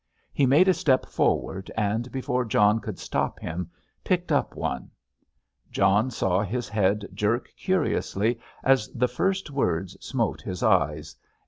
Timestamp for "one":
4.55-4.89